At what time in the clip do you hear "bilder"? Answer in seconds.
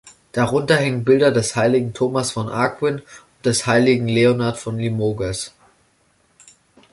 1.03-1.31